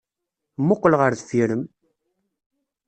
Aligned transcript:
Mmuqqel 0.61 0.93
ɣer 0.99 1.11
deffir-m! 1.13 1.63